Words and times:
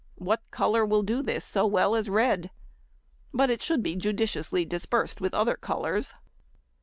What 0.17 0.41
colour 0.49 0.83
will 0.83 1.03
do 1.03 1.21
this 1.21 1.45
so 1.45 1.67
well 1.67 1.93
as 1.95 2.09
red? 2.09 2.49
But 3.31 3.51
it 3.51 3.61
should 3.61 3.83
be 3.83 3.95
judiciously 3.95 4.65
dispersed 4.65 5.21
with 5.21 5.35
other 5.35 5.55
colours. 5.55 6.15